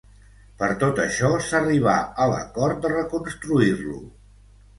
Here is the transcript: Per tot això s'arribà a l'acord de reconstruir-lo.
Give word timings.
Per 0.61 0.69
tot 0.83 1.01
això 1.03 1.29
s'arribà 1.47 1.93
a 2.25 2.27
l'acord 2.33 2.81
de 2.87 2.93
reconstruir-lo. 2.95 4.01